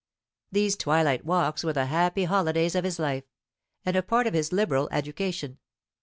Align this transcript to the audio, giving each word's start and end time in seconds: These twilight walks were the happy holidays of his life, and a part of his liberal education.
These 0.51 0.77
twilight 0.77 1.25
walks 1.25 1.63
were 1.63 1.73
the 1.73 1.85
happy 1.85 2.23
holidays 2.23 2.73
of 2.73 2.83
his 2.83 2.97
life, 2.97 3.25
and 3.85 3.95
a 3.95 4.01
part 4.01 4.25
of 4.25 4.33
his 4.33 4.51
liberal 4.51 4.89
education. 4.91 5.59